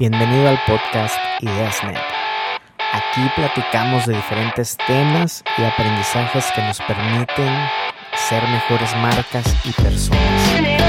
[0.00, 1.98] Bienvenido al podcast IdeasNet.
[2.90, 7.68] Aquí platicamos de diferentes temas y aprendizajes que nos permiten
[8.14, 10.79] ser mejores marcas y personas.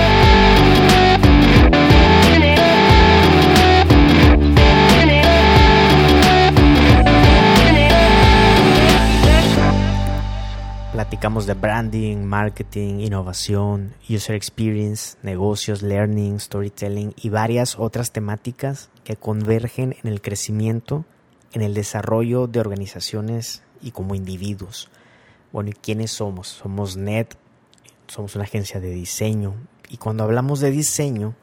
[11.01, 19.15] Platicamos de branding, marketing, innovación, user experience, negocios, learning, storytelling y varias otras temáticas que
[19.15, 21.03] convergen en el crecimiento,
[21.53, 24.91] en el desarrollo de organizaciones y como individuos.
[25.51, 26.49] Bueno, ¿y quiénes somos?
[26.49, 27.35] Somos NET,
[28.05, 29.55] somos una agencia de diseño
[29.89, 31.33] y cuando hablamos de diseño,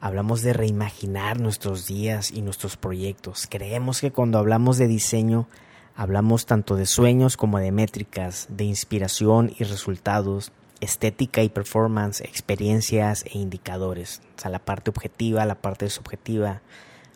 [0.00, 3.46] hablamos de reimaginar nuestros días y nuestros proyectos.
[3.46, 5.48] Creemos que cuando hablamos de diseño,
[5.96, 13.24] hablamos tanto de sueños como de métricas, de inspiración y resultados, estética y performance, experiencias
[13.24, 14.20] e indicadores.
[14.36, 16.60] O sea, la parte objetiva, la parte subjetiva,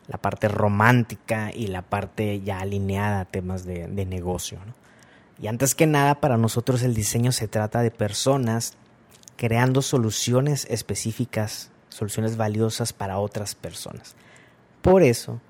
[0.08, 4.58] la parte romántica y la parte ya alineada a temas de, negocio.
[5.40, 8.74] Y antes que nada, para nosotros el diseño se trata de personas
[9.36, 14.16] creando soluciones específicas, soluciones valiosas para otras personas.
[14.82, 15.40] Por eso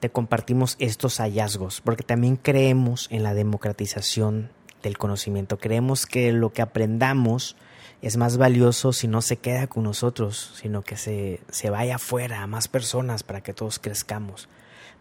[0.00, 4.50] te compartimos estos hallazgos, porque también creemos en la democratización
[4.82, 5.58] del conocimiento.
[5.58, 7.56] Creemos que lo que aprendamos
[8.02, 12.42] es más valioso si no se queda con nosotros, sino que se, se vaya afuera
[12.42, 14.48] a más personas para que todos crezcamos.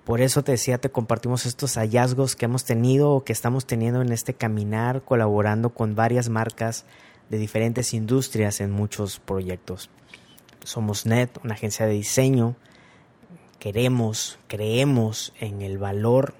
[0.03, 4.01] Por eso te decía, te compartimos estos hallazgos que hemos tenido o que estamos teniendo
[4.01, 6.85] en este caminar, colaborando con varias marcas
[7.29, 9.89] de diferentes industrias en muchos proyectos.
[10.63, 12.55] Somos NET, una agencia de diseño.
[13.59, 16.33] Queremos, creemos en el valor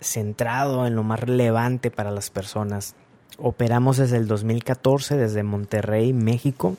[0.00, 2.94] centrado en lo más relevante para las personas.
[3.38, 6.76] Operamos desde el 2014 desde Monterrey, México,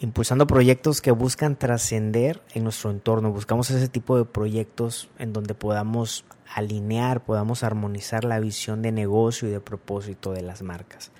[0.00, 3.30] impulsando proyectos que buscan trascender en nuestro entorno.
[3.30, 9.48] Buscamos ese tipo de proyectos en donde podamos alinear, podamos armonizar la visión de negocio
[9.48, 11.12] y de propósito de las marcas.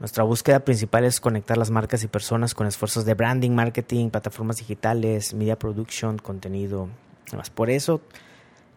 [0.00, 4.58] Nuestra búsqueda principal es conectar las marcas y personas con esfuerzos de branding, marketing, plataformas
[4.58, 6.88] digitales, media production, contenido.
[7.26, 8.00] Además, por eso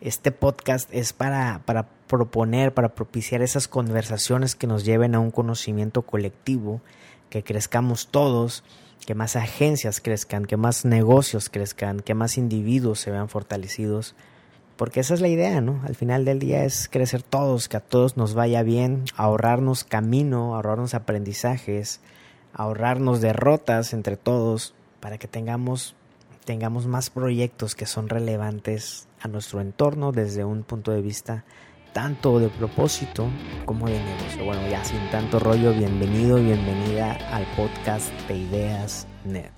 [0.02, 5.30] este podcast es para, para proponer, para propiciar esas conversaciones que nos lleven a un
[5.30, 6.82] conocimiento colectivo,
[7.30, 8.64] que crezcamos todos,
[9.06, 14.16] que más agencias crezcan, que más negocios crezcan, que más individuos se vean fortalecidos.
[14.82, 15.80] Porque esa es la idea, ¿no?
[15.86, 20.56] Al final del día es crecer todos, que a todos nos vaya bien, ahorrarnos camino,
[20.56, 22.00] ahorrarnos aprendizajes,
[22.52, 25.94] ahorrarnos derrotas entre todos, para que tengamos,
[26.46, 31.46] tengamos más proyectos que son relevantes a nuestro entorno desde un punto de vista
[31.94, 33.28] tanto de propósito
[33.68, 34.46] como de negocio.
[34.46, 39.52] Bueno, ya sin tanto rollo, bienvenido, bienvenida al podcast de Ideas Net.